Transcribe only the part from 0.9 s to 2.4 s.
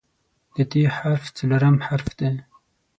حرف څلورم حرف دی.